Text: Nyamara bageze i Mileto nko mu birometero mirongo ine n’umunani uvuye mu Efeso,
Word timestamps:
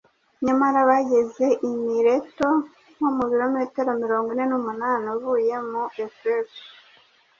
Nyamara 0.45 0.79
bageze 0.89 1.45
i 1.67 1.69
Mileto 1.83 2.49
nko 2.95 3.07
mu 3.15 3.23
birometero 3.31 3.91
mirongo 4.03 4.27
ine 4.35 4.45
n’umunani 4.51 5.07
uvuye 5.15 5.55
mu 5.69 5.83
Efeso, 6.05 6.61